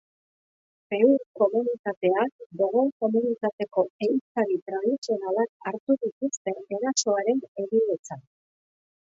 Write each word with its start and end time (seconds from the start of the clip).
Peul 0.93 1.11
komunitateak, 1.39 2.31
dogon 2.61 2.89
komunitateko 3.05 3.85
ehiztari 4.07 4.57
tradizionalak 4.71 5.53
hartu 5.71 5.99
dituzte 6.07 6.57
erasoaren 6.81 7.47
egiletzat. 7.67 8.27